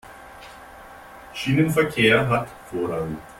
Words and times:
Schienenverkehr 1.31 2.27
hat 2.27 2.49
Vorrang. 2.71 3.17